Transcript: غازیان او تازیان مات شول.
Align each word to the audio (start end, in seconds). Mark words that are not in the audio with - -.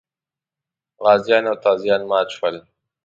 غازیان 1.03 1.43
او 1.49 1.55
تازیان 1.63 2.01
مات 2.09 2.27
شول. 2.35 2.55